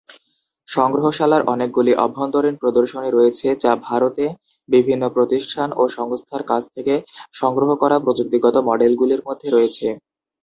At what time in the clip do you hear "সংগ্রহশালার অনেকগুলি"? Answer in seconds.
0.67-1.91